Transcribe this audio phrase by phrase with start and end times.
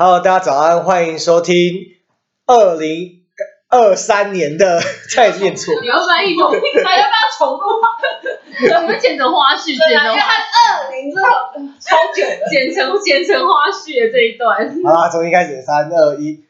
[0.00, 1.74] Hello，大家早安，欢迎收听
[2.46, 3.24] 二零
[3.68, 4.80] 二三年的
[5.12, 6.46] 再念错，你要翻译吗，
[6.84, 8.78] 还要不要重录啊？
[8.80, 11.26] 我们剪成花絮，对啊，因剪成花为它二零之后
[11.80, 11.96] 超。
[12.14, 14.70] 剪成剪成花絮的这一段。
[14.84, 16.44] 好啦，重新开始，三二一。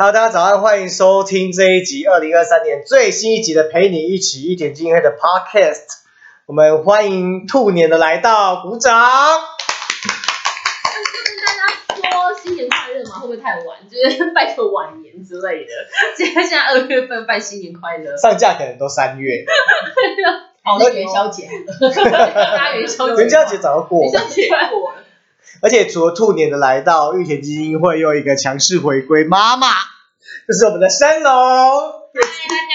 [0.00, 5.86] Hello，大家早安，欢迎收听这一集二零二三年最新一集的陪你一起一点经验的 Podcast。
[6.46, 8.94] 我们欢迎兔年的来到，鼓掌。
[8.94, 9.02] 跟
[11.44, 11.56] 大
[11.96, 13.76] 家说新年快乐嘛，会不会太晚？
[13.90, 15.70] 就是拜个晚年之类的。
[16.16, 19.42] 现在现在二月份拜新年快乐，上架可能都三月，
[20.64, 21.48] 哦，那元宵节，
[21.80, 21.90] 大
[22.56, 24.12] 家元宵节，元宵节早就过了。
[24.12, 25.02] 元宵节过了。
[25.62, 29.68] 而且除了兔年的来到，玉田基金会又一个强势回归，妈妈
[30.46, 31.32] 这是我们的山龙。
[31.32, 32.74] 嗨，大家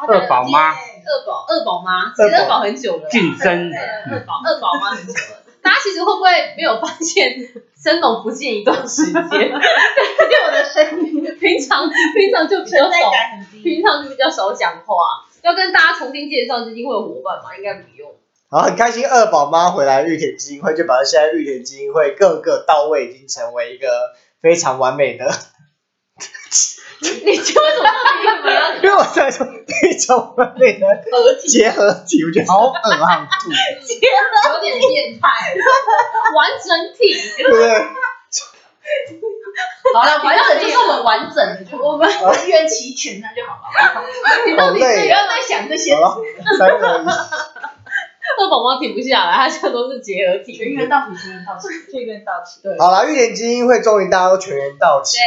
[0.00, 3.78] 好，二宝妈二宝二宝妈，二宝其实二宝很久了，晋升对
[4.12, 5.42] 二宝二宝妈很久了。
[5.62, 7.34] 大家其实会不会没有发现
[7.76, 9.14] 生龙不见一段时间？
[9.30, 12.90] 对，就我的声音，平常平常就比较少。
[13.62, 15.24] 平常就比较少讲话。
[15.42, 17.56] 要跟大家重新介绍基金会的伙伴嘛？
[17.56, 18.10] 应该不用。
[18.50, 23.88] 好，很开心二宝妈回来玉田基金会，就表示现在玉田基金会各个到位，已经成为一个
[24.40, 25.28] 非常完美的。
[27.00, 27.90] 你你就为什么
[28.22, 30.86] 为什么要 因为我在说非常完美的
[31.46, 35.28] 结合体，我觉得好恶啊，吐， 有点变态？
[36.36, 37.68] 完整体，对不对？
[39.92, 43.66] 好了，完整就是我们完整的，就我们人员齐全，那就好了。
[44.46, 46.22] 你到底是不要再想这些好了，
[46.58, 47.06] 三二一，
[48.40, 50.52] 二宝妈停不下来，他现在都是结合体。
[50.56, 52.60] 全员到齐，全员到齐， 全员到齐。
[52.62, 55.24] 对，好了，玉田基金会终于大家都全员到齐，对。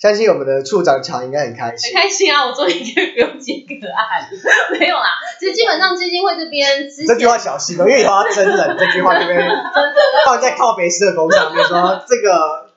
[0.00, 2.00] 相信我们的处长乔应该很开心很。
[2.02, 2.46] 开心啊！
[2.46, 5.20] 我终于可以不用接个案了，没有啦。
[5.38, 6.66] 其实基本上基金会这边
[7.06, 12.70] 这句话小心哦，因为以后要真人，这句话这边 真的放在靠北社工上面说这个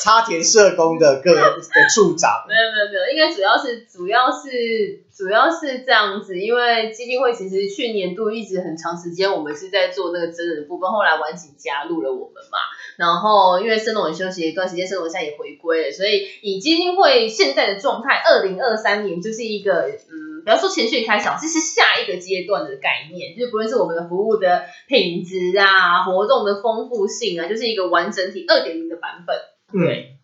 [0.00, 12.58] 插田社工的个的处长，没有没有没有，应该主要是主要是主要是这样子，因为基金会其实去年度一直很长时间我们是在做那个真人的部分，后来晚景加入了我们嘛，
[12.96, 29.36] 然后因为生龙也休息了一段时间，生龙现在也回归了，所以以基金会现在的状态，二零二三年就是一个嗯，不要说前训开小，这是下一个阶段的概念，就是不论是我们的服务的品质啊，活动的丰富性啊，就是一个完整体二点零的版本。
[29.72, 30.16] 对，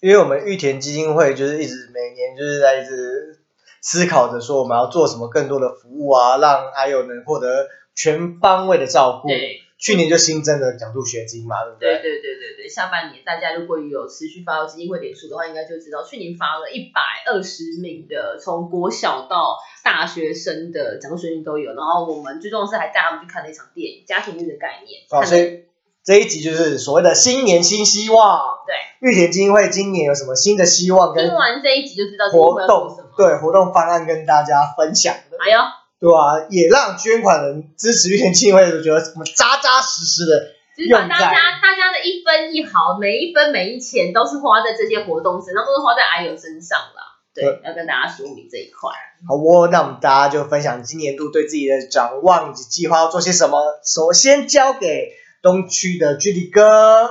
[0.00, 3.43] 因为我们玉田基金会就是一直每年就是在一直
[3.84, 9.28] 思考着说我们要做什么更多的服务啊，让还有能获得全方位的照顾。
[9.28, 9.60] 对。
[9.76, 25.02] 去年就新增了奖助学金嘛，对不对对对对对对，下半年大家如果有持续发到基金会点数的话，应该就知道去年发了一百二十名的从国小到大学生的奖助学金都有，然后我们最重要是还带他们去看了一场电影，家庭日的概念。
[25.10, 25.64] 哦，所以
[26.02, 28.40] 这一集就是所谓的新年新希望。
[28.66, 28.74] 对，
[29.06, 35.58] 玉田基金会今年有什么新的希望跟听完这一集就知道活动对活动方案跟大家分享的，哎呦，
[36.00, 40.38] 对啊、也让捐款人支持玉田基金会的，觉得我们扎扎实实的
[40.76, 41.32] 就是把大在家
[41.62, 47.14] 大家的一分一毫，每一分每一钱都是花在这些活动身上，都是花在癌友身上啦。
[47.34, 48.90] 对对，要跟大家说明这一块。
[49.26, 53.60] 好哦，那我们大家就分享今年度对自己的展望以及计划要做些什么。
[53.84, 55.08] 首先交给
[55.42, 57.10] 东区的居里哥，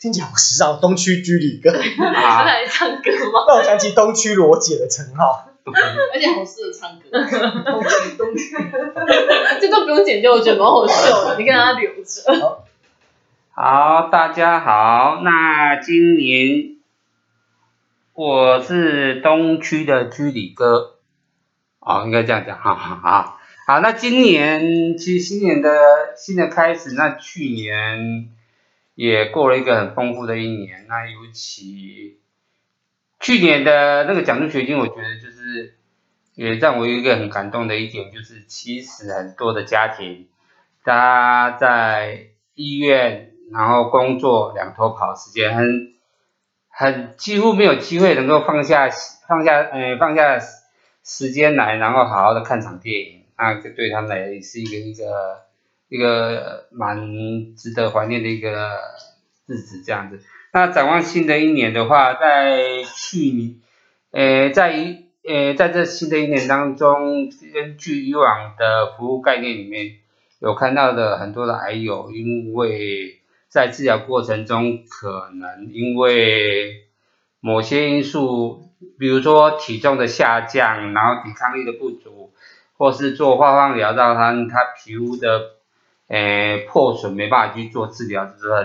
[0.00, 3.44] 听起来好时尚，东区居里哥，要啊，来唱歌吗？
[3.48, 5.46] 让我想起东区罗姐的称号。
[5.62, 7.10] 而且好适合唱歌。
[7.70, 8.56] 东区东区，
[9.60, 12.64] 这都不用剪掉，我觉得蛮好笑的，你跟他留着。
[13.50, 15.20] 好，大家好。
[15.22, 16.76] 那今年
[18.14, 20.94] 我是东区的居里哥，
[21.80, 23.38] 哦，应该这样讲，好好好。
[23.66, 25.70] 好，那今年其实新年的
[26.16, 28.30] 新的开始，那去年
[29.00, 30.84] 也过了一个很丰富的一年。
[30.86, 32.18] 那尤其
[33.18, 35.78] 去年的那个奖助学金，我觉得就是
[36.34, 40.28] 也让我有一个很感动的一点，就是其实很多的家庭，
[40.84, 45.94] 他在医院然后工作两头跑，时间很
[46.68, 48.90] 很几乎没有机会能够放下
[49.26, 50.38] 放下呃放下
[51.02, 55.46] 时间来，然后好好的看场电影，那这对他们来也是一个一个
[55.90, 58.78] 一个蛮值得怀念的一个
[59.46, 60.20] 日子这样子。
[60.52, 63.56] 那展望新的一年的话，在去年，
[64.12, 69.96] 呃，在一呃在这新的一年当中，根据以往的服务概念里面，
[70.40, 76.86] 有看到的很多的癌友，因为在治疗过程中，可能因为
[77.40, 82.32] 某些因素，比如说体重的下降，然后抵抗力的不足，
[82.76, 85.59] 或是做化放疗让他他皮肤的
[86.10, 88.56] 诶破损没办法去做治疗之后，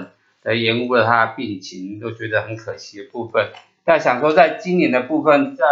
[0.43, 3.51] 而延误了他的病情，都觉得很可惜的部分。
[3.83, 5.63] 但想说，在今年的部分，在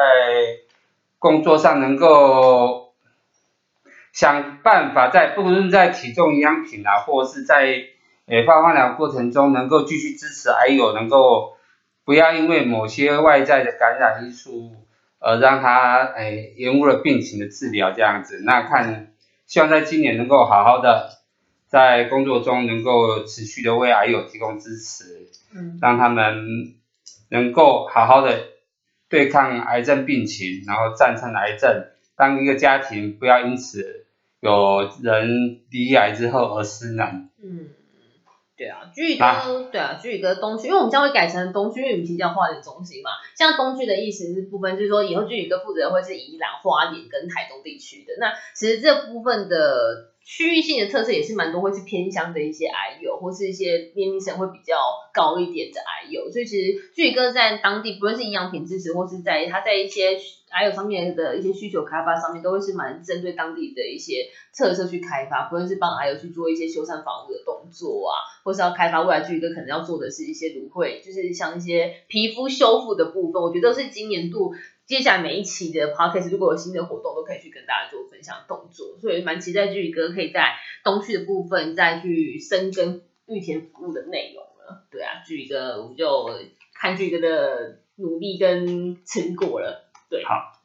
[1.17, 2.93] 工作上能够
[4.11, 7.65] 想办法在，不论在体重营养品啊，或是在
[8.27, 11.57] 诶化疗过程中，能够继续支持癌友，能够
[12.05, 14.75] 不要因为某些外在的感染因素，
[15.19, 18.41] 而让他诶延误了病情的治疗这样子。
[18.45, 19.11] 那看，
[19.47, 21.09] 希望在今年能够好好的
[21.73, 26.75] 在工作中能够持续的为癌友提供支持，嗯让他们
[27.29, 28.43] 能够好好的
[29.09, 34.05] 对抗癌症病情，然后战胜癌症，当一个家庭不要因此
[34.39, 37.27] 有人离癌之后而失能。
[37.41, 37.69] 嗯，
[38.55, 43.09] 对啊，居宇哥，啊对啊，居宇哥东区，因为我们将会改成东区，因为我们其实叫花莲中心嘛。
[43.35, 48.13] 像东区的意思是部分，就是说以后居宇哥负责的会是宜兰、花莲跟台东地区的。
[48.19, 54.75] 那其实这部分的区域性的特色也是蛮多，会是偏乡的一些癌友，或是一些年龄层会比较
[55.13, 56.31] 高一点的癌友。
[56.31, 60.17] 所以其实巨宇哥在当地，不论是营养品支持，或是在他在一些
[60.51, 68.15] 癌友上面的一些需求开发上面，都会是蛮针对当地的一些特色去开发，不论是帮癌友去做一些修缮房屋的动作啊，
[68.45, 74.53] 或是要开发未来巨宇哥可能要做的是一些芦荟，就是像一些皮肤修复的部分，我觉得都是今年度
[74.85, 84.83] 接下来每一期的 podcast 如果有新的活动，都可以去跟大家做分享动作，所以蛮期待巨宇哥可以在东区的部分再去深耕玉田服务的内容了。
[84.91, 86.29] 对啊，巨宇哥我们就
[86.73, 89.89] 看巨宇哥的努力跟成果了。
[90.09, 90.59] 对，好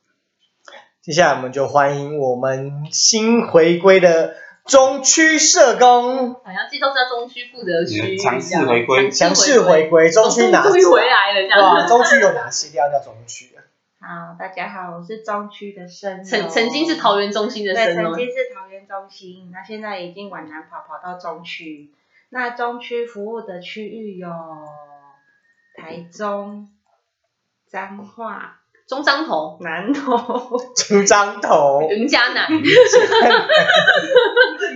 [1.01, 4.35] 接下来我们就欢迎我们新回归的
[4.67, 10.63] 中区社工，好像这都是在中区负责区域，强势回归强势回归中区哪？
[10.63, 11.89] 终于回来了，这哇，样。
[11.89, 13.58] 中区有哪些地方叫中区啊？
[14.01, 21.91] 好，大家好，我是中区的生友曾曾经是桃园中心的对，生哦，曾经是桃园中心，那现在已经往南跑跑到中区。
[22.29, 24.29] 那中区服务的区域有
[25.75, 26.69] 台中、
[27.67, 30.17] 彰化、中彰头、南投、
[30.77, 32.47] 中彰头 云嘉南，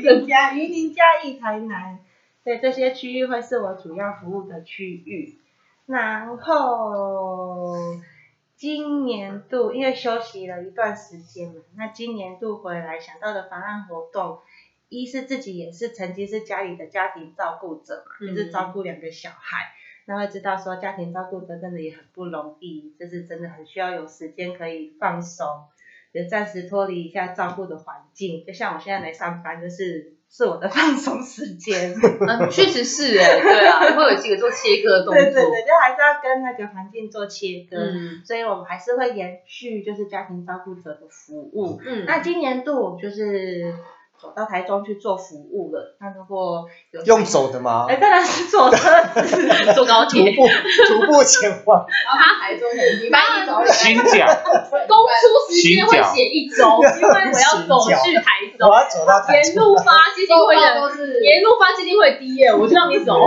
[0.03, 2.01] 云嘉、云林、嘉义、台南，
[2.43, 5.39] 对这些区域会是我主要服务的区域。
[5.87, 7.77] 然后
[8.63, 14.39] 今年度因为休息了一段时间嘛，那今年度回来想到的方案活动，
[14.89, 19.73] 一是自己也是曾经是家里的家庭照顾者嘛，嗯就是照顾两个小孩。
[20.05, 25.45] 那会知道说家庭照顾者真的也很不容易，就是真的很需要有时间可以放松，
[26.15, 28.47] 就暂时脱离一下照顾的环境。
[28.47, 31.93] 就像我现在来上班，就是是我的放松时间。
[32.27, 37.77] 嗯， 确实是哎，对啊，会有几个做切割的动作，对对对，就还是要跟那个环境做切割。
[37.79, 41.79] 嗯所以我们还是会延续就是家庭照顾者的服务。
[41.85, 43.75] 嗯，那今年度我就是
[44.23, 45.97] 走到台中去做服务了。
[45.99, 47.87] 那如果有用走的吗？
[47.89, 47.97] 哎，？
[47.97, 48.77] 当然是坐车。
[48.79, 49.49] 子。
[49.75, 54.27] 坐高铁，徒步徒步前往，然后他台中很，礼拜一早新脚，
[54.87, 58.69] 公出时间会写一周，因为我要走去台中。
[58.69, 59.53] 我，要走到台中。
[59.53, 63.27] 沿路发基金会的，沿路发基金会第一，我就让你走，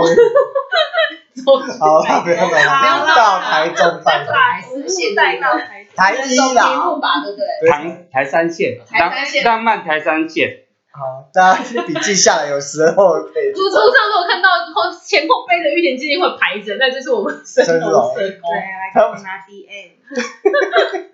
[1.78, 4.34] 好，台不要走，不要到台中办公。
[4.34, 5.92] 还是现在到台中。
[5.94, 7.70] 台一啦，吧，对不对？
[7.70, 9.44] 台台三线，台三线。
[9.44, 10.65] 浪浪漫台三线，
[10.96, 18.56] 好，大家笔记下来，有时候可以路途上如果看到后前后背的玉田基金会排着，那就是我们神农社工对，。
[18.56, 21.06] 来给我拿 DM。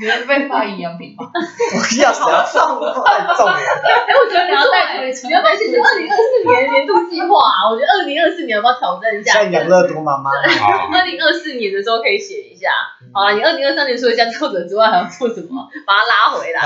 [0.00, 1.26] 你会被发营养品吗？
[1.34, 3.52] 不要谁要送我，太重了。
[3.52, 7.66] 哎，我觉得你要带， 你要不要写成二零二四年的年度计划啊？
[7.68, 9.32] 我觉得二零二四年要不要挑战一下？
[9.42, 12.68] 像养乐多妈妈，二零二四年的时候可以写一下。
[13.12, 15.68] 好了，你二零二三年除了家作者之外，还要做什么？
[15.84, 16.60] 把它拉回来。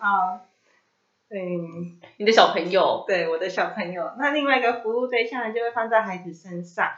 [0.00, 0.40] 好，
[1.34, 6.90] 嗯，你的小朋友，对我的小朋友，那另外一个服务对象呢，就会放在孩子身上，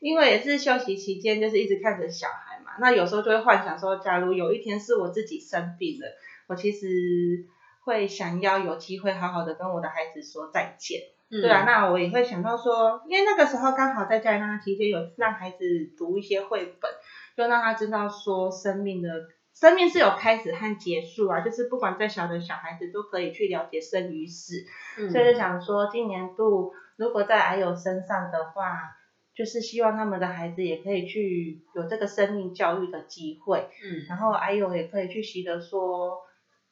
[0.00, 6.06] 因为也是休息期间，就是一直看着小孩嘛，那有时候就会幻想说，假如有一天是我自己生病了，
[6.46, 7.44] 我其实
[7.84, 11.02] 会想要有机会好好的跟我的孩子说再见。
[11.30, 11.42] 嗯。
[11.42, 16.90] 对啊，那我也会想到说，因为那个时候刚好在家里让他提前有让孩子读一些绘本，
[17.36, 24.64] 就让他知道说生命的生命是有开始和结束啊，就是不管再小的小孩子都可以去了解生与死。
[24.98, 25.10] 嗯。
[25.10, 28.96] 所以就想说，今年度如果在癌友身上的话，
[29.34, 34.06] 就是希望他们的孩子也可以去有这个生命教育的机会，嗯。
[34.08, 36.18] 然后癌友也可以去习得说，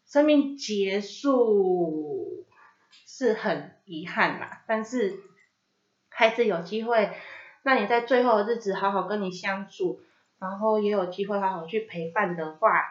[0.07, 2.47] 生命结束
[3.07, 5.15] 是很遗憾啦，但是
[6.09, 7.11] 孩子有机会
[7.63, 10.01] 让你在最后的日子好好跟你相处，
[10.43, 12.83] 然后也有机会好好去陪伴的话，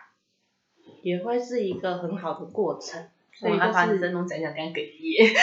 [1.04, 3.04] 也会是一个很好的过程。
[3.34, 5.34] 所以我害怕就是真弄讲讲干哽咽，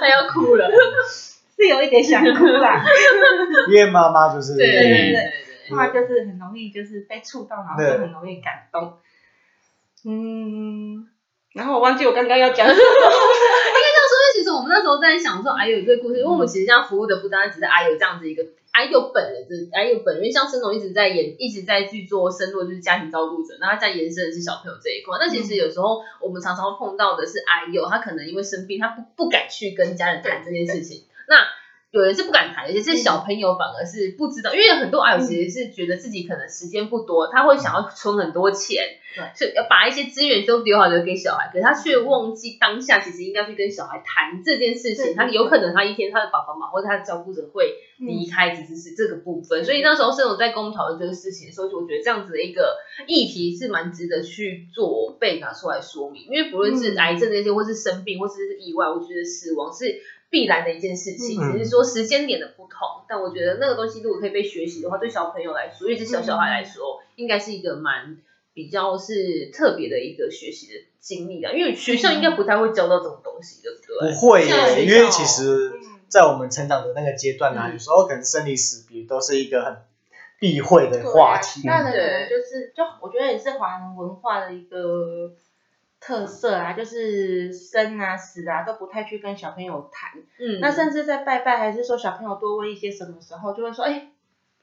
[0.00, 0.68] 他要哭了。
[1.56, 2.82] 是有一点想哭啦，
[3.68, 5.32] 因为妈妈就是对对对对对
[5.68, 8.98] 他们就是很容易就是被触动，然后就很容易感动。
[10.06, 11.06] 嗯，
[11.52, 12.80] 然后我忘记我刚刚要讲什么。
[14.32, 25.18] 其实我们那时候在想说，哎有这个故事，因为我们其实这样服务的不单单只是哎有这样子一个，哎有本人的，哎有本人，因为像申总一直在演，一直在去做深入，就是家庭照顾者，那他在延伸的是小朋友这一块。
[25.20, 31.04] 那其实有时候我们常常碰到的是，哎有他可能因为生病，他不不敢去跟家人谈这件事情。
[31.26, 31.36] 那
[31.92, 38.80] 有人是不敢谈，有些是小朋友反而是不知道，因为很多阿友其实是觉得自己可能时间不多，他会想要存很多钱，
[39.16, 45.16] 对是要把一些资源都留好留给小孩，可是他却忘记当下其实应该去跟小孩谈这件事情。
[45.16, 49.64] 他有可能他一天他的爸爸妈妈或者他的照顾者会离开，只是是这个部分。
[49.64, 52.76] 所以那时候盛总在跟我们讨论这个事情的时候，我觉得这样子的一个
[53.08, 60.00] 议题是蛮值得去做被拿出来说明，因为不论是嗯癌症那些，或是生病，或是意外，我觉得死亡是。
[60.30, 63.04] 必然的一件事情，嗯只是说时间点的不同。
[63.08, 68.16] 但我觉得那个东西如果可以被学习的话，对小朋友来说，尤其是小小孩来说，应该是一个蛮
[68.54, 71.52] 比较是特别的一个学习的经历啊。
[71.52, 74.12] 因为学校应该不太会教到这种东西，对不对？
[74.12, 74.46] 不会
[74.86, 79.76] 因为其实嗯，在我们成长的那个阶段呢、嗯有时候可能生离死别都是一个很
[80.38, 81.62] 避讳的话题。
[81.64, 85.32] 那可能就是，就我觉得也是华人文化的一个
[86.00, 90.18] 特色啊，就是生啊死啊都不太去跟小朋友谈。
[90.38, 94.08] 嗯，那甚至在拜拜还是说小朋友多问一些什么时候，就会说，哎、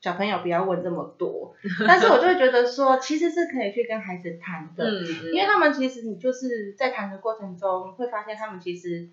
[0.01, 1.55] 小朋友不要问这么多。
[1.87, 9.09] 但是我就会觉得说，其实是可以去跟孩子谈的，嗯，因为他们其实你就是在谈的过程中会发现他们其实，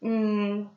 [0.00, 0.68] 嗯，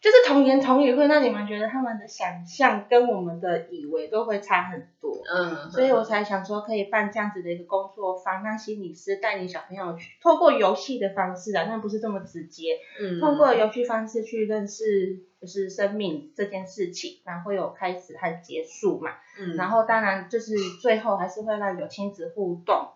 [0.00, 5.16] 就是童言童语会让你们觉得他们的想象跟我们的以为都会差很多。
[5.28, 19.10] 嗯，所以我才想说，可以办这样子的一个工作坊，让心理师带你小朋友去，透过游戏的方式啊，但不是这么直接，嗯通过游戏方式去认识就是生命这件事情，然后会有开始和结束嘛。
[19.40, 22.88] 嗯，然后当然就是最后还是会让有亲子互动，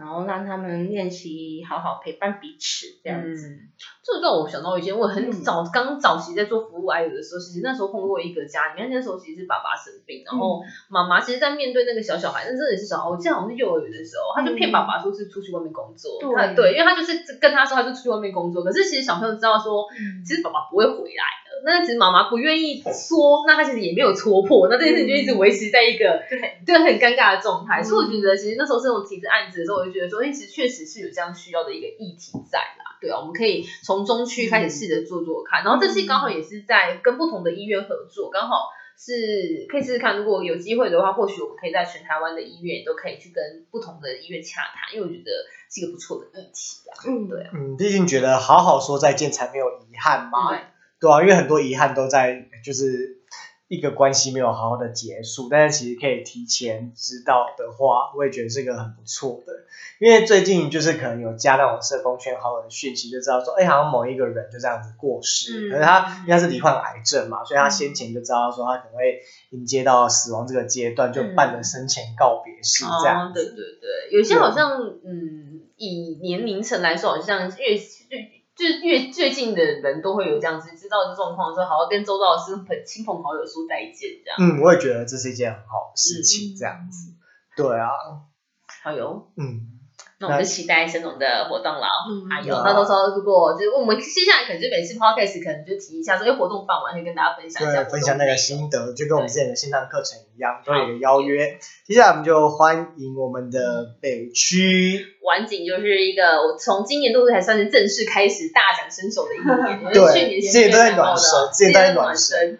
[0.00, 3.48] 然后让他们练习好好陪伴彼此这样子。
[3.48, 3.68] 嗯，
[4.02, 26.58] 这让我想到以前我很嗯早刚早期在做服务癌友的时候，其实那时候碰过一个家里面，那时候其实是爸爸生病，然后妈妈其实，在面对那个小小孩，那真的是小孩，我记得好像是幼儿园的时候，他就骗爸爸说是出去外面工作，对对，因为他就是跟他说他就出去外面工作，可是其实小朋友知道说，嗯其实爸爸不会回来的，那其实妈妈不愿意说，那她其实也没有戳破，那这件事情就一直维持在一个对。
[26.66, 27.84] 对很尴尬的状态，嗯。
[27.84, 32.96] 所以我觉得其实那时候这种提着案子的时候，我就觉得说，哎，其实确实是有这样需要的一个议题在啦。
[33.00, 45.30] 对啊，我们可以从中区开始试着做做看，然后这次刚好也是在跟不同的医院合作，刚好是可以试试看，如果有机会的话，或许我们可以在全台湾的医院都可以去跟不同的医院洽谈，因为我觉得
[45.70, 46.92] 是一个不错的议题啊。
[47.08, 50.58] 嗯，对啊，嗯，毕竟觉得好好说再见才没有遗憾嘛，对
[51.00, 53.18] 对啊，因为很多遗憾都在就是
[53.68, 59.52] 一个关系没有好好的结束，但是其实可以提前知道的话，我也觉得是个很不错的。
[60.00, 74.72] 因为最近就是可能有加那种社工圈好友的讯息，就知道说，哎，好像某一个人就这样子过世，嗯可是他应该是罹患癌症嘛，所以他先前就知道说他可能会迎接到死亡这个阶段，就办了生前告别式这样哦，对对对，有些好像
[75.04, 84.36] 嗯，以年龄层来说，好像越越就是越最近的人都会有这样子，知道这状况之后，好好跟周遭的亲朋亲朋好友说再见，这样。
[84.38, 87.14] 嗯，我也觉得这是一件很好的事嗯情，这样子。
[87.56, 87.88] 对啊，
[88.84, 89.79] 好哟，嗯。
[90.20, 91.86] 那我们就期待沈总的活动了。
[92.10, 97.66] 嗯还有，那到时候如果就是我们接下来可能就每次 podcast 可能就提一下说，哎，活动办完会跟大家分享一
[98.04, 101.58] 下那个心得，就跟我们之前的线上课程一样，都有一个邀约。
[101.86, 112.58] 接下来我们就欢迎我们的北区，晚景就是一个我从今年度才算是正式开始大展身手的一年，对去年之前都在暖身身之前都在暖身，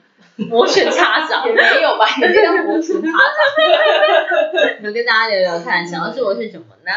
[0.48, 4.80] 摩拳擦掌也没有吧， 也没有摩拳擦掌。
[4.80, 6.92] 能跟大家聊聊看，想要做的是什么呢？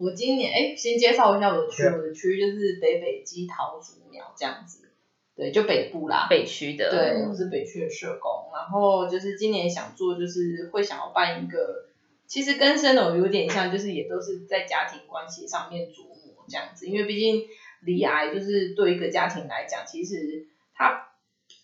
[0.00, 4.88] 我今年哎，先介绍一下我的区，我的区就是北北基桃竹苗这样子，
[5.36, 6.26] 对，就北部啦。
[6.30, 11.90] 北区的，对，我是北区的社工，然后就是今年想做，就是会想要办一个，
[12.26, 17.42] 其实跟生友有点像，就是也都是在家庭关系上面琢磨这样子，因为毕竟
[17.82, 21.08] 离癌就是对一个家庭来讲，其实它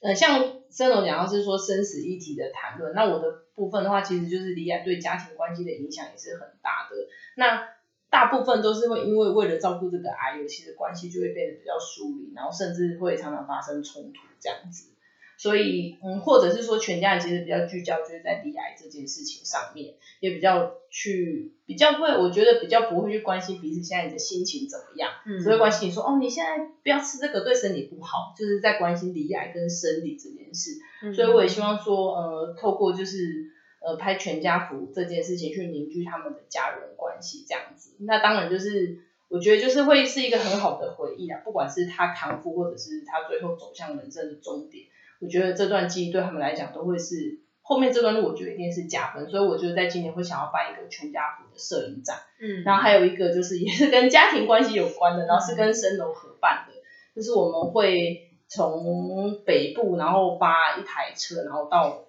[0.02, 6.96] 呃像生友讲到是说生死一体的谈论，那我的部分的话，其实就是离癌对家庭关系的影响也是很大的。
[7.36, 7.66] 那
[8.10, 14.90] 大部分都是会因为为了照顾这个癌友，其实关系就会变得比较疏离，然后甚至会常常发生冲突这样子。
[15.38, 30.70] 所以，嗯，或者是说全家人其实比较聚焦，就是在离癌这件事情上面，也比较去比较会，我觉得比较不会去关心彼此现在你的心情怎么样，嗯只会关心你说，哦，你现在不要吃这个，对身体不好，就是在关心离癌跟生理这件事。
[31.02, 33.44] 嗯所以我也希望说，呃，透过就是
[33.86, 37.94] 呃拍全家福这件事情去凝聚他们的家人关系，这样子。
[38.00, 44.86] 那当然就是我觉得就是会是一个很好的回忆啊，不管是他康复，或者是他最后走向人生的终点，
[45.20, 49.28] 我觉得这段记忆对他们来讲都会是后面这段路，我觉得一定是加分。
[49.28, 52.16] 所以我就在今年会想要办一个全家福的摄影展。
[52.40, 56.74] 嗯，然后还有一个就是也是跟家庭关系有关的，然后是跟神农合办的，
[57.14, 62.05] 就是我们会从北部然后发一台车，然后到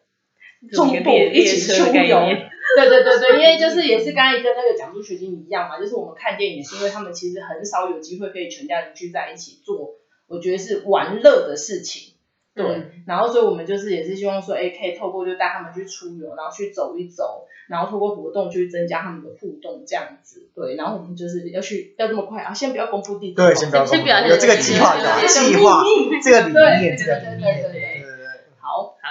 [0.72, 2.20] 中部一起出游。
[2.76, 9.96] 对对对对，因为就是也是刚才跟那个讲述学经一样嘛，就是我们看电影是因为他们其实很少有机会可以全家人聚在一起做，
[10.28, 12.14] 我觉得是玩乐的事情。
[12.54, 20.50] 对，嗯然后所以我们就是也是希望说，哎，可以透过就带他们去出游，然后去走一走，然后透过活动去增加他们的互动，这样子。
[20.54, 25.84] 对，然后我们就是要去要这么快啊，先不要公布地址，对，先不要先不要公布有这个计划的计划，
[26.22, 27.77] 这个理念，这个理对对念，对对对。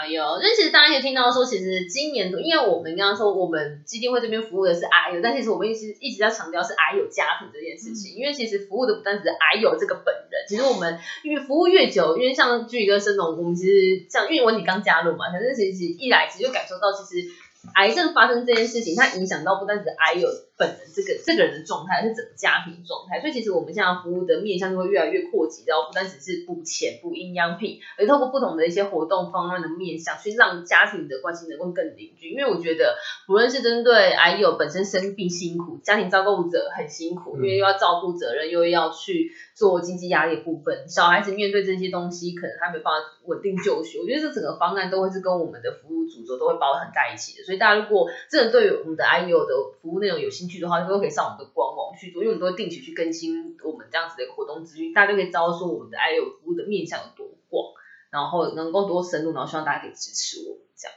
[0.07, 17.29] 有，那其实大家可以听到说，其实今年度，因为我们刚刚说我们基金会这边服务的是癌友，但其实我们一直一直在强调是癌友家庭这件事情，因为其实服务的不单只是癌友这个本人，其实我们越服务越久，因为像居宇哥、生龙，我们其实像因为文体刚加入嘛，反正其实一来其实就感受到，其实
[17.75, 23.21] 癌症发生这件事情，它影响到不单只是癌友本人这个这个人的状态，是整个家庭状态。
[23.21, 32.31] 所以其实我们现在服务的面向就会越来越扩及然后，不单只是补钱、补营养品，而透过不同的一些活动方案的面向，去让家庭的关系能够更凝聚。
[32.31, 32.97] 因为我觉得，
[33.27, 43.99] 不论是针对癌友本身生病辛苦，家庭照顾者很辛苦，因为又要照顾责任，又要去做经济压力的部分，小孩子面对这些东西，可能他没办法稳定就学。
[43.99, 47.43] 我觉得这整个方案都会是跟我们的服务组织都会包含在一起的。
[47.43, 57.73] 所以大家如果真的对于我们的 I U 的服务内容有兴趣的话，都可以上我们的官网去做，因为我们都会定期去更新我们这样子的活动资讯，大家就可以知道说我们的 I U 服务的面向有多广，
[58.11, 60.97] 然后能够多深入，然后希望大家可以支持我们这样。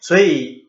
[0.00, 0.68] 所以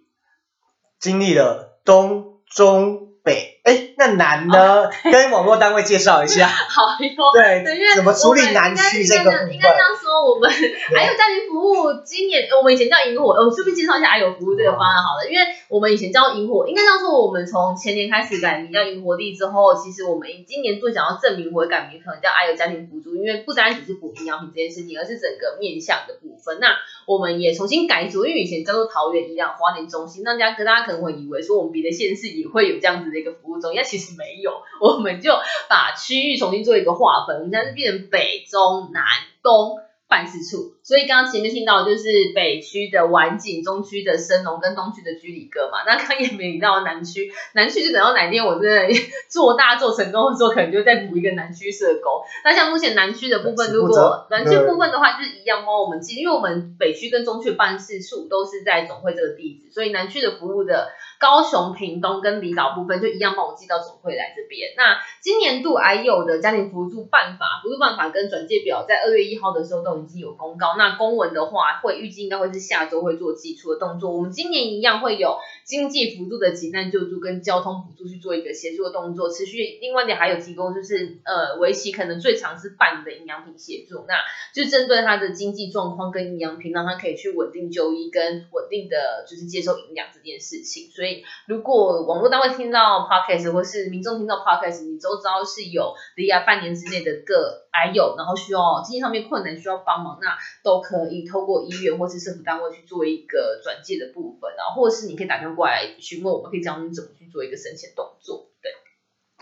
[0.99, 4.89] 经历了东中北，哎，那男呢？
[5.11, 7.31] 跟网络单位介绍一下， 好哟。
[7.33, 10.06] 对对，因为，怎么处理我们南区这个部分应该这样应？
[10.23, 10.49] 我们
[10.95, 26.59] 还有家庭服务，今年我们以前叫萤火，我顺便介绍一下还有服务这个方案好了，因为我们以前叫萤火，应该这样说，我们从前年开始改名叫萤火地之后，其实我们今年最想要证明或者改名，可能叫爱有家庭辅助，因为不单只是补营养品这件事情，而是整个面向的部分。
[26.59, 26.75] 那
[27.05, 34.51] 我们也重新改组，因为以前叫做桃园医疗花莲中心，那大家大家可能会以为说我们别的县市也会有这样子的一个服务中心，但其实没有，
[34.81, 35.31] 我们就
[35.69, 39.03] 把区域重新做一个划分， 我们现在是变成北中南
[39.41, 39.79] 东。
[40.07, 45.83] 办事处，所以刚刚前面听到的就是北区的晚景，中区的升龙跟东区的居里哥嘛。
[45.85, 48.87] 那刚也没提到南区，南区就等到哪天我真的
[49.29, 52.23] 做大做成功的时候，可能就再补一个南区社工。
[52.45, 60.87] 那像目前南区的部分，如果南区部分的话，就是一样帮我们记，因为我们北区跟中区的办事处都是在总会这个地址，所以南区的服务的
[61.19, 64.73] 高雄、屏东跟离岛部分就一样帮我寄到总会来这边。
[64.77, 70.75] 那今年度还有的家庭辅助办法、辅助办法跟转介表，在二月一号的时候都已经有公告。
[70.77, 74.11] 那公文的话，会预计应该会是下周会做寄出的动作。
[74.11, 79.79] 我们今年一样会有经济辅助的急难救助跟交通补助去做一个协助的动作，持续。
[79.81, 84.15] 另外一点还有提供就是呃，为期可能最长是半的营养品协助，那
[84.53, 90.91] 就针对他的经济状况跟营养品，让他可以去稳定就医跟稳定的就是接受营养这件事情。
[90.91, 91.06] 所以
[91.47, 108.47] 如果网络单位听到 podcast 或是民众听到 podcast，你周遭是有离癌半年之内的个癌友，然后需要经济上面困难需要帮忙，那都可以透过医院或是政府单位去做一个转介的部分，然后或者是你可以打电话过来询问，我们可以教你怎么去做一个申请动作。
[108.61, 108.71] 对，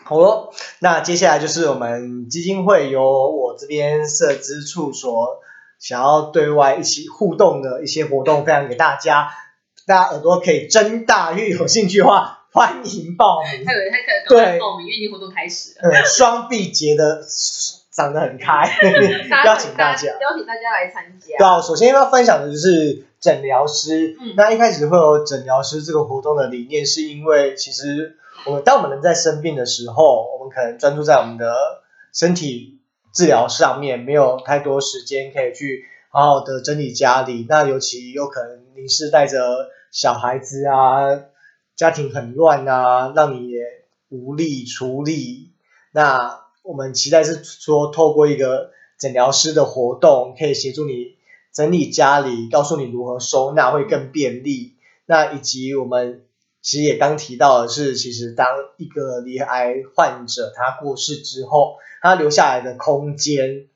[0.03, 3.01] 好了，那接下来就是我们基金会由
[3.31, 5.39] 我这边社资处所
[5.79, 9.29] 想要对外一起互动的一些活动，分享给大家。
[9.85, 13.63] 大家耳朵可以睁大，因为有兴趣的话，欢迎报名。
[14.27, 15.89] 对报名，因为已经活动开始了。
[15.89, 17.21] 呃， 双臂结的
[17.91, 18.67] 长得很开，
[19.45, 20.07] 邀请大家。
[20.19, 21.37] 邀请大家来参加。
[21.37, 24.17] 对啊，首先要分享的就是诊疗师。
[24.19, 31.53] 嗯那一开始会有诊疗师这个活动的理念，是因为其实我们当我们人在生病的时候，我们可能专注在我们的
[32.11, 32.79] 身体
[33.13, 37.45] 治疗上面，没有太多时间可以去好好的整理家里。
[37.49, 41.25] 那尤其有可能你是带着小孩子啊，
[41.75, 43.59] 家庭很乱啊，让你也
[44.07, 45.51] 无力处理。
[45.91, 51.17] 那我们期待是说，透过一个诊疗师的活动，可以协助你
[51.53, 54.77] 整理家里，告诉你如何收纳会更便利。
[55.05, 56.23] 那以及我们
[56.61, 58.47] 其实也刚提到的是，其实当
[58.77, 63.67] 一个离癌患者他过世之后，他留下来的空间，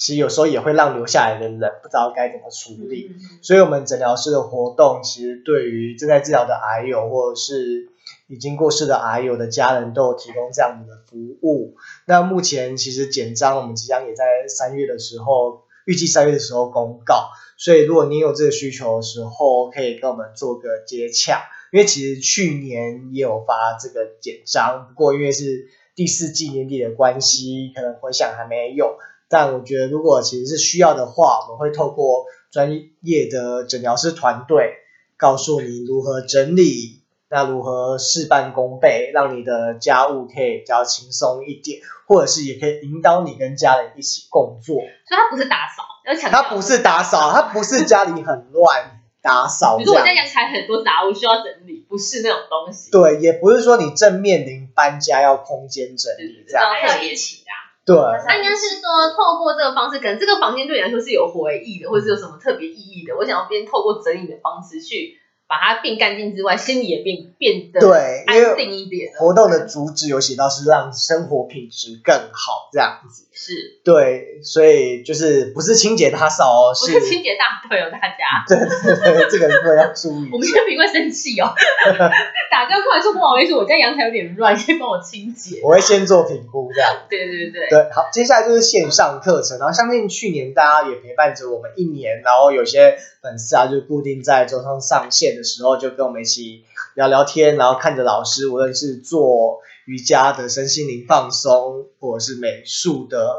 [0.00, 3.10] 其实有时候也会让留下来的人不知道该怎么处理。
[3.12, 7.90] 嗯所以，我们诊疗室的活动其实对于正在治疗的癌友或者是
[8.26, 11.76] 已经过世的癌友的家人都有提供这样子的服务。
[12.06, 17.28] 那目前其实简章我们即将也在三月的时候，预计三月的时候公告。
[17.58, 21.42] 所以，如果你有这个需求的时候，可以跟我们做个接洽。
[21.72, 28.96] 因为其实去年也有发这个简章，不过因为是第四季年底的关系，可能回想还没有。
[29.30, 32.68] 但我觉得，如果其实是需要的话，我们会透过专
[33.00, 34.74] 业的诊疗师团队，
[35.16, 44.74] 告诉你如何整理，那如何事半功倍，让你的家务可以比较轻松一点，或者是也可以引导你跟家人一起工作。
[44.74, 50.26] 所以它不是打扫，要强调它不是打扫，它不是家里很乱打扫比如说我家这样。
[50.26, 52.90] 阳台很多杂物需要整理，不是那种东西。
[52.90, 56.64] 对，也不是说你正面临搬家要空间整，理这样。
[56.82, 57.69] 特别起啊。
[57.90, 63.16] 对，他应该是说，透过这个方式，可能这个房间对你来说是有回忆的，或者是有什么特别意义的。
[63.16, 65.19] 我想要边透过整理的方式去
[65.50, 69.10] 把它变干净之外，心里也变变得对安定一点。
[69.18, 73.26] 活动的主旨有写到是让生活品质更好这样子。
[73.32, 80.38] 是对，所以就是不是清洁大扫哦，不是是清洁大队哦，大家， 对对对，这个部分要注意我。
[80.38, 81.50] 们这边会生气哦。
[82.52, 85.60] 打电话过来说不好意思，我家阳台有点乱，先帮我清洁。
[85.64, 86.94] 我会先做评估这样。
[87.08, 96.62] 对对对，对，好，接下来就是线上课程，然后相信去年大家也陪伴着我们一年，然后有些粉丝啊，就固定在周上上线的时候，就跟我们一起
[96.94, 103.34] 聊聊天，然后看着老师，无论是做瑜伽的身心灵放松，或者是美术的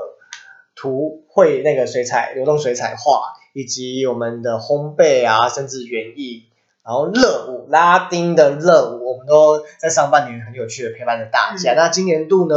[0.76, 6.48] 图绘那个水彩流动水彩画，以及我们的烘焙啊，甚至园艺。
[6.84, 11.74] 然后热舞、拉丁的热舞，我们都在上半年很有趣的陪伴着大家。
[11.74, 12.56] 嗯那今年度呢，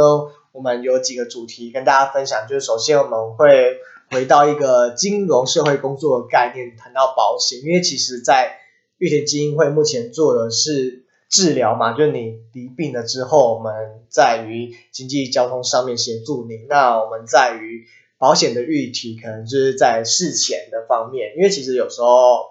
[0.51, 3.77] 我们有几个主题跟大家分享，就是首先我们会
[4.09, 8.57] 回到一个金融社会工作的概念，谈到保险，因为其实在
[8.97, 13.73] 玉田基金会目前做的是治疗嘛，就是你离病了之后，我们
[14.09, 17.85] 在于经济交通上面协助你，那我们在于
[18.17, 22.45] 保险的预提，可能就是在事前的方面，因为其实有时候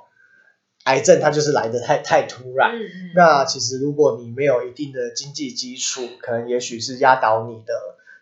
[0.85, 2.73] 癌症它就是来的太太突然。
[2.77, 7.73] 嗯嗯，那其实如果你没有一定的经济基础，可能也许是压倒你的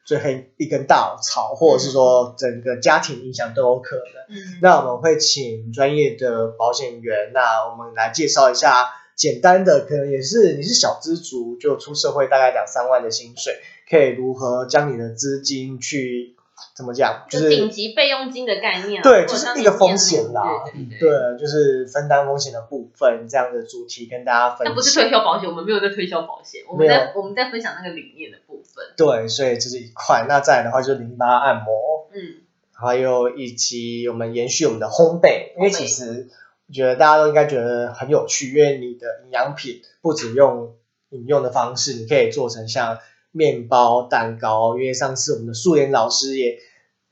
[0.05, 4.37] 最后一根稻草，或者是说整个家庭影响都有可能。
[4.37, 16.35] 嗯那我们会请专业的保险员，那我们来介绍一下简单的，可能也是你是小资族，就出社会大概两三万的薪水，可以如何将你的资金去
[16.75, 21.11] 怎么讲，就就是顶级备用金的概念啊，对就是一个风险啦对对对。
[21.11, 24.73] 对，就是分担风险的部分这样的主题跟大家分享。
[24.73, 28.85] 那不是推销保险，我们没有在推销保险，我们在我们在分享那个理念的部分。
[28.97, 30.27] 对，所以这是一块。
[30.29, 36.29] 那再来的话就是淋巴按摩，嗯，还有以及我们延续我们的烘焙，因为其实
[36.69, 40.75] 我觉得大家都应该觉得很有趣，因为你的营养品不止用
[41.11, 42.99] 饮用的方式，你可以做成像
[43.31, 44.79] 面包、蛋糕。
[44.79, 46.59] 因为上次我们的素颜老师也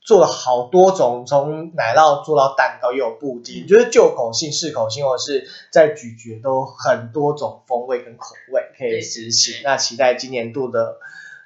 [0.03, 9.61] 做了好多种，从奶酪做到蛋糕，也有布丁，就是就口性、适口性，或者是在咀嚼都很多种风味跟口味可以实行。
[9.63, 10.97] 那期待今年度的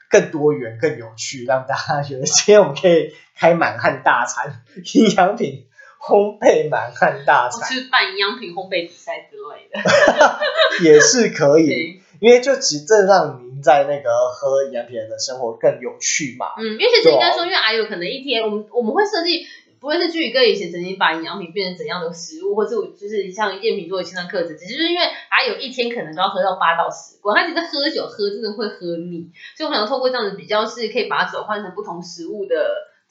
[0.10, 4.64] 更多元、更有趣，让大家觉得今天我们可以开满汉大餐，
[4.94, 5.66] 营养品
[6.00, 9.80] 烘焙满汉大或餐是办营养品烘焙比赛之类的。
[10.84, 16.48] 也是可以，因为就其实这让您在那个喝营养品的生活更有趣嘛。
[16.58, 19.46] 嗯，因为其实应该说，因为还有可能一天，我们我们会设计。
[19.86, 32.56] 不会是巨宇哥以前曾经把营养品变成怎样的食物，或者我就是像燕平做的清肠课程，只是就是因为他有一天可能都要喝到八到十罐，他其实喝酒喝真的会喝腻，所以我想透过这样子比较是可以把它转换成不同食物的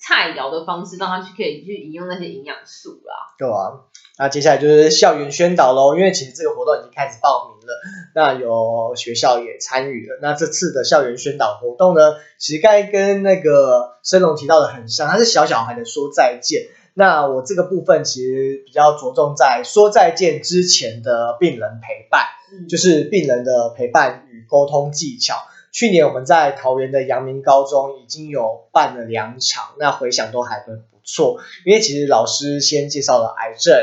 [0.07, 3.33] 菜肴的方式，让他去可以去饮用那些营养素啦。
[3.39, 3.89] 对啊，
[4.19, 7.75] 那接下来就是校园宣导喽，因为其实这个活动已经开始报名了，
[8.15, 10.19] 那有学校也参与了。
[10.21, 16.67] 那这次的校园宣导活动呢，其实刚才跟那个申龙提到的很像，它是小小孩的说再见。
[16.93, 25.35] 那我这个部分其实比较着重在说再见之前的病人陪伴，嗯，就是病人的陪伴与沟通技巧。
[25.75, 31.41] 去年我们在桃园的阳明高中已经有办了两场，那回响都还很不错。
[31.65, 33.75] 因为其实老师先介绍了癌症，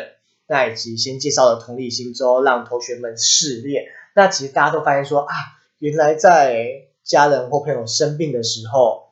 [0.48, 3.84] 那以及先介绍了同理心之后，让同学们试炼。
[4.16, 5.36] 那其实大家都发现说啊，
[5.80, 6.64] 原来在
[7.04, 9.10] 家人或朋友生病的时候，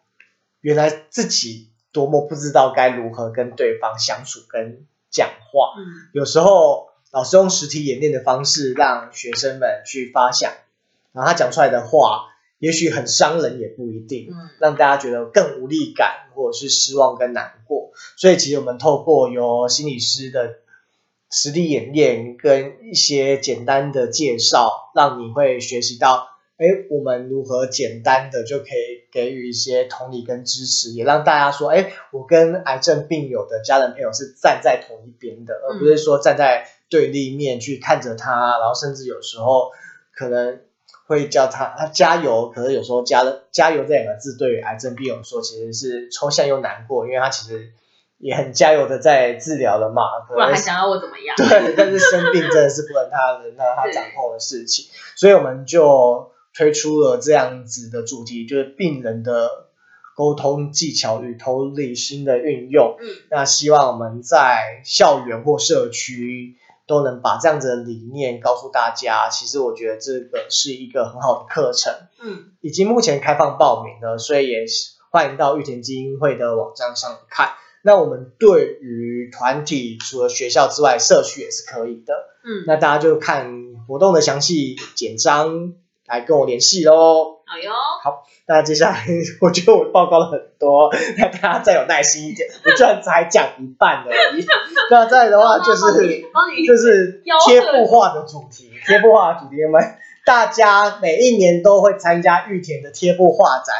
[0.62, 5.74] 原来自己多么不知道该如何跟对方相处跟讲话。
[5.78, 10.54] 嗯有时候老师用实体演练的方式让学生们去发想，
[11.12, 12.28] 然后他讲出来的话，
[12.60, 14.28] 也许很伤人，也不一定。
[14.32, 17.92] 嗯让大家觉得更无力感，或者是失望跟难过。
[18.18, 20.56] 所以其实我们透过由心理师的
[21.32, 39.72] 实地演练跟一些简单的介绍，让你会学习到，哎，我们如何简单的就可以给予一些同理跟支持，也让大家说，哎，我跟癌症病友的家人朋友是站在同一边的，而不是说站在对立面去看着他，然后甚至有时候
[40.14, 40.60] 可能。
[41.10, 47.72] 会叫他他加油，可是有时候加了“加油”这两个字对于癌症病友说其实是抽象又难过，因为他其实
[48.20, 51.34] 也很加油的在治疗了嘛，可不然还想要我怎么样？
[51.36, 59.66] 对，但是生病真的是不能他人让他掌控的事情，所以我们就推出了这样子的主题，就是病人的
[60.16, 62.98] 沟通技巧与同理心的运用。
[63.02, 66.56] 嗯那希望我们在校园或社区
[66.90, 69.30] 都能把这样子的理念告诉大家。
[69.30, 74.66] 其实我觉得这个是一个很好的课程，嗯已经目前开放报名了，所以也
[75.12, 77.52] 欢迎到玉田基金会的网站上看。
[77.82, 82.14] 那我们对于团体除了学校之外，社区也是可以的。
[82.44, 83.54] 嗯，那大家就看
[83.88, 85.74] 活动的详细简章
[86.06, 87.39] 来跟我联系喽。
[87.50, 87.74] 好哟，
[88.46, 89.06] 那接下来，
[89.42, 94.46] 我觉得我报告了很多，那大家再有耐心一点， 我居然才讲一半而已。
[94.92, 96.22] 那再的话就是
[96.68, 99.84] 就是贴布画的主题，贴布画的主题，我们
[100.26, 103.76] 大家每一年都会参加玉田的贴布画展。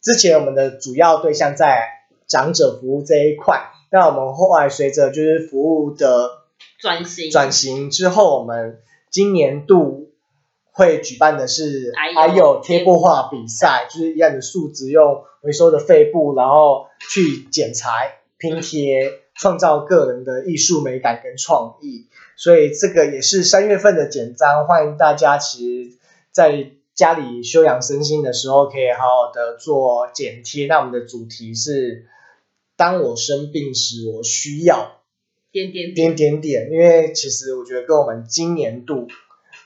[0.00, 1.88] 之前我们的主要对象在
[2.26, 6.28] 长者服务这一块，那我们后来随着就是服务的
[6.80, 8.80] 转型转型之后，我们
[9.10, 10.10] 今年度
[10.72, 22.06] 会举办的是还有贴布画比赛，就是一样的树脂用回收的废布，然后去剪裁拼贴，创造个人的艺术美感跟创意。
[22.36, 25.96] 所以这个也是三月份的简章，欢迎大家其实
[26.32, 30.66] 在家里休养身心的时候，可以好好的做剪贴。
[30.66, 32.06] 那我们的主题是：
[32.76, 35.02] 当我生病时，我需要
[35.52, 39.06] 点点点点点，因为其实我觉得跟我们今年度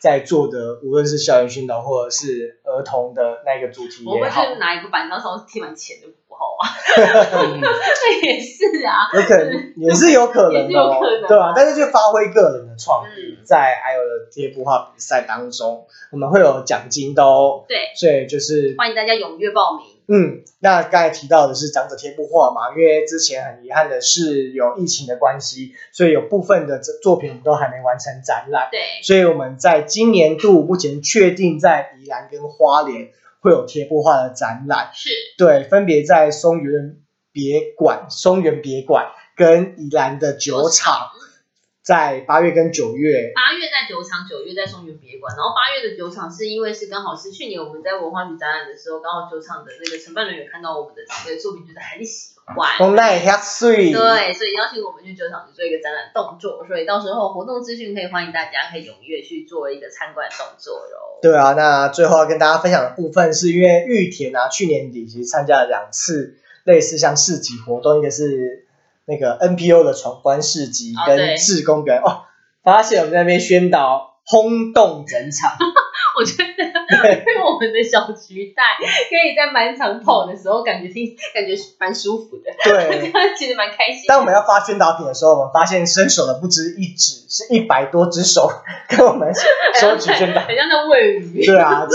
[0.00, 11.00] 在做的，无论是校园训导或者是儿童的那个主题我们也好，是拿一个板，上上面贴满钱的符号啊，这也是啊，有可能也是有可能有的哦。
[11.00, 17.64] 可能，对啊、但是就发挥个人的创意，嗯在还有的贴布画比赛当中，我们会有奖金的哦。
[17.68, 19.95] 对，所以就是欢迎大家踊跃报名。
[20.08, 28.68] 嗯，那刚才提到的是长者贴布画嘛，因为之前很遗憾的是有疫情的关系，所以有部分的作品我们都还没完成展览。
[28.70, 35.10] 对，所以我们在今年度目前确定在宜兰跟花莲会有贴布画的展览，是。
[35.36, 36.96] 对，分别在松原
[37.32, 41.10] 别馆、松原别馆跟宜兰的酒厂，
[41.86, 43.30] 在八月跟九月。
[43.30, 45.30] 八月在酒厂，九月在松原别馆。
[45.38, 52.74] 然后八月的酒厂是因为是刚好是去年我们在文化局展览的时候，刚好酒厂的那个承办人员看到我们的这个作品，觉得很喜欢。
[52.82, 53.22] 哦，那也。
[53.22, 61.20] 对，所以邀请我们去酒厂去做一个展览动作，所以到时候活动资讯可以欢迎大家可以踊跃去做一个参观动作哟。
[61.22, 68.65] 对啊，那最后要跟大家分享的部分是因为玉田啊，去年底其实参加了两次类似像市集活动，一个是
[69.06, 72.22] 那个 NPO 的闯关市集跟志工表演哦，
[72.62, 75.52] 发现我们在那边宣导轰动整场。
[76.18, 84.04] 我觉得 因为我们的小橘带可以在满场跑的时候，感觉听感觉蛮舒服的，对， 样其实蛮开心。
[84.08, 88.48] 当我们要发宣导品的时候，我们发现伸手的不止一指，是一百多只手
[88.88, 89.30] 跟我们
[89.78, 90.40] 收取宣导。
[90.40, 91.44] 很像在喂鱼。
[91.44, 91.86] 对啊，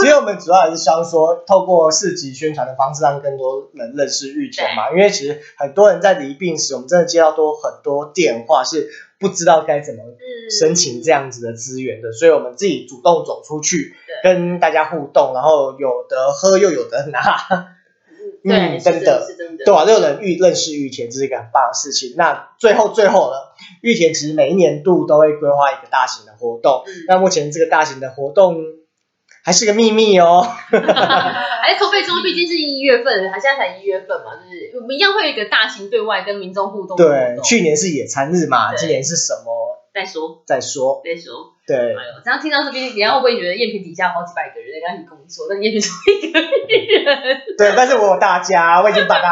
[0.02, 4.90] 其实我们主要还是希望说，透过市集宣传的方式，让更多人认识玉田嘛。
[4.90, 17.20] 因为其实很多人在离病时，我们真的接到多很多电话，是不知道该怎么嗯申请这样子的资源的，所以我们自己主动走出去，跟大家互动，然后有的喝又有的拿，
[18.42, 19.26] 对，嗯，是真的。
[19.26, 19.64] 是真的。
[19.64, 22.14] 对啊，又有人玉认识玉田，这是一个很棒的事情。
[22.16, 26.82] 那最后最后了，玉田其实每一年度都会规划一个大型的活动。
[26.86, 28.56] 嗯那目前这个大型的活动
[29.42, 30.40] 还是个秘密哦。
[30.42, 37.44] 还是筹备中，毕竟是一月份，还现在才一月份嘛，就是我们一样会有一个大型对外跟民众互动活对，动。
[37.44, 39.78] 去年是野餐日嘛，今年是什么？
[39.92, 41.02] 再说再说。
[41.04, 41.52] 再说。
[41.66, 47.40] 对哎，呦，这样听到这边，人家会不会觉得燕平底下好几百个人在跟你工作，但燕平只有一个人？
[47.56, 49.30] 对，但是我有大家，我已经把它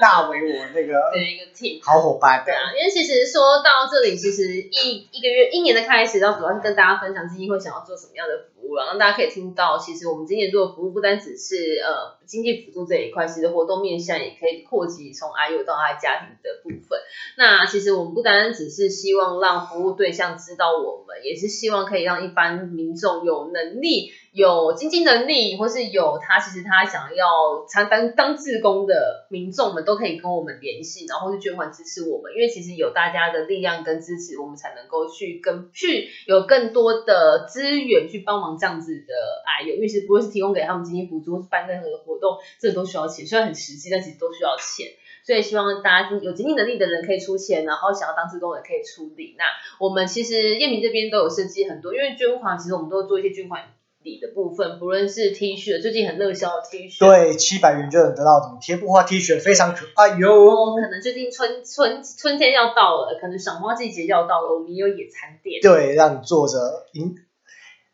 [0.00, 1.78] 纳为我那个对，一个 team。
[1.84, 2.42] 好伙伴。
[2.44, 16.98] 对啊，因为其实说到这里，其实一一个月一年的开始，要主要是跟大家分享基金会想要做什么样的服务了，让大家可以听到，其实我们今年做的服务不单只是呃经济辅助这一块，其实活动面向也可以扩及从 IU 到他家庭的部分。
[17.36, 32.32] 那其实我们不单单只是希望让服务对象知道我们，也是希希望可以让一般民众有能力、有经济能力，或是有他其实他想要参当当志工的民众们，都可以跟我们联系，然后去捐款支持我们。
[32.36, 39.12] 因为其实有大家的力量跟支持，我们才能够去跟去有更多的资源去帮忙这样子的
[39.44, 44.86] 哎，有因为是不会是提供给他们经济补助，办任何的活动，这都需要钱，虽然很实际，但其实都需要钱。
[45.26, 49.34] 所以希望大家有经济能力的人可以出钱，然后想要当志工的可以出力。
[49.36, 49.44] 那
[49.80, 53.62] 我们其实燕明这边都有设计很多，因为捐款其实我们都会做一些捐款
[54.04, 60.48] 礼的部分，不论是 T 恤，最近很热销的 T 恤，对，七百元就能得到的贴布花 T 恤，非常可爱然哟。
[60.48, 67.16] 后可能最近春春春天要到了，可能赏花季节要到了，我们也有野餐店，对，让你坐着饮，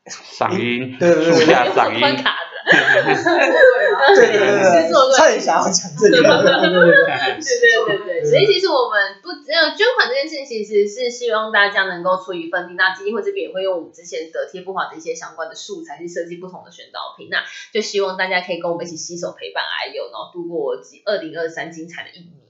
[0.05, 8.23] 嗓音，对对对树下 有嗓音，关卡的，对对对对差点想要讲这个，对对对对。
[8.23, 12.75] 对所以其实我们不只有捐款这件事情，其实是希望大家能够出一份力。
[12.75, 22.42] 那基金会这边也会用我们之前的贴布好的一些相关的素材去设计不同的选导品，那就希望大家可以跟我们一起携手陪伴 IU，然后度过二零二三精彩的一年。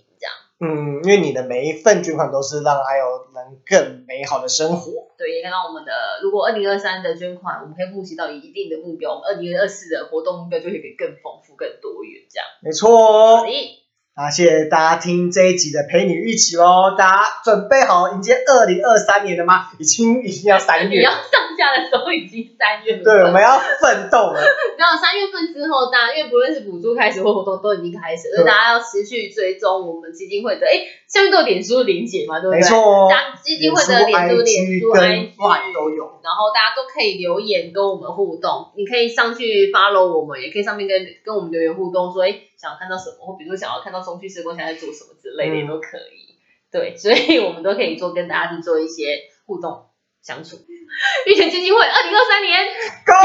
[0.63, 5.11] 嗯，因为你的每一份捐款都是让 IO 能更美好的生活。
[5.19, 5.91] 对，也看到我们的，
[6.23, 12.47] 如果二零二三的捐款，我们可以募集到一定的目标，我们二零二四的活动目标就会更丰富、更多元这样。
[12.63, 13.82] 没错所，以
[14.15, 19.73] 那谢谢大家听这一集的陪你一起喽，大家准备好迎接二零二三年了吗？
[19.79, 24.37] 已经已经要三月你要，上架的时候已经三月份，对，我们要奋斗了。
[24.77, 32.61] 然后三月份之后，大家因为不论是补助开始或活动都已经开始，所以大家要持续追踪我们基金会的，哎，下面都有脸书的连结嘛，对不对？
[32.61, 33.09] 没错
[33.43, 36.05] 基金会的脸书、脸书、跟 IG 都有。
[36.21, 46.39] 然后大家都可以留言跟我们互动，你可以上去 follow 我们，也可以上面跟跟我们留言互动，说哎想要看到什么，或比如说想要看到中区社工现在在做什么之类的，嗯也都可以。
[46.71, 49.87] 对，所以我们都可以做跟大家去做一些互动
[50.23, 50.59] 相处。
[51.27, 52.65] 玉泉基金会二零二三年。
[53.05, 53.19] Go！